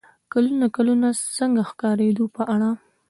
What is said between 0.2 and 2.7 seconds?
کلونه کلونه د "څنګه ښکارېدو" په اړه